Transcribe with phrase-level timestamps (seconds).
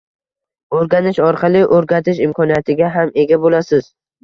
[0.77, 3.89] O’rganish orqali o’rgatish imkoniyatiga ham ega bo’lasiz